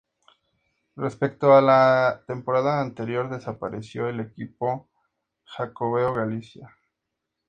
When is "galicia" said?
6.15-6.75